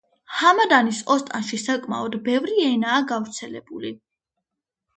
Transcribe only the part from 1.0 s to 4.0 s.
ოსტანში საკმაოდ ბევრი ენაა გავრცელებული.